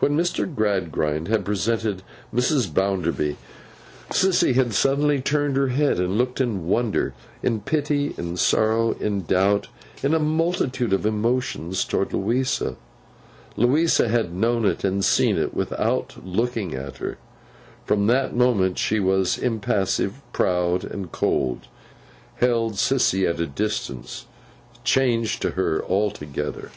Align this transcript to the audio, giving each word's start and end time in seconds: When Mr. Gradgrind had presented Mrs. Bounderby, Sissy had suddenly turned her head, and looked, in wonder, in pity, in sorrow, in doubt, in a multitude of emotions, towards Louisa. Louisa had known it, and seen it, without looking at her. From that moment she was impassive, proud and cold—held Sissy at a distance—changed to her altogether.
When 0.00 0.16
Mr. 0.16 0.52
Gradgrind 0.52 1.28
had 1.28 1.44
presented 1.44 2.02
Mrs. 2.34 2.74
Bounderby, 2.74 3.36
Sissy 4.10 4.54
had 4.56 4.74
suddenly 4.74 5.20
turned 5.20 5.56
her 5.56 5.68
head, 5.68 6.00
and 6.00 6.18
looked, 6.18 6.40
in 6.40 6.66
wonder, 6.66 7.14
in 7.40 7.60
pity, 7.60 8.16
in 8.18 8.36
sorrow, 8.36 8.96
in 8.98 9.22
doubt, 9.22 9.68
in 10.02 10.12
a 10.12 10.18
multitude 10.18 10.92
of 10.92 11.06
emotions, 11.06 11.84
towards 11.84 12.12
Louisa. 12.12 12.74
Louisa 13.56 14.08
had 14.08 14.34
known 14.34 14.64
it, 14.64 14.82
and 14.82 15.04
seen 15.04 15.36
it, 15.36 15.54
without 15.54 16.16
looking 16.26 16.74
at 16.74 16.96
her. 16.96 17.16
From 17.84 18.08
that 18.08 18.34
moment 18.34 18.76
she 18.76 18.98
was 18.98 19.38
impassive, 19.38 20.20
proud 20.32 20.82
and 20.82 21.12
cold—held 21.12 22.72
Sissy 22.74 23.24
at 23.30 23.38
a 23.38 23.46
distance—changed 23.46 25.40
to 25.42 25.50
her 25.50 25.80
altogether. 25.84 26.72